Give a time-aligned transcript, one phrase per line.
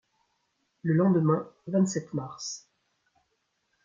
[0.81, 2.67] Le lendemain, vingt-sept mars